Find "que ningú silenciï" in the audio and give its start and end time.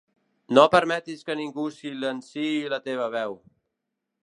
1.27-2.49